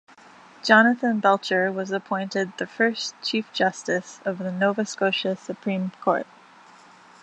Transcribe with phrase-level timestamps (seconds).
[0.63, 6.25] Jonathan Belcher was appointed the first Chief Justice of the Nova Scotia Supreme Court.